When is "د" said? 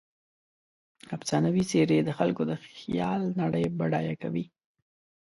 2.03-2.09, 2.49-2.53